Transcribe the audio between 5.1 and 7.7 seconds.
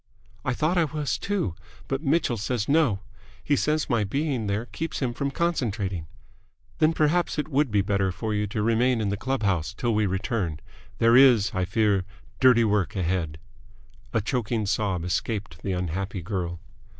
from concentrating." "Then perhaps it would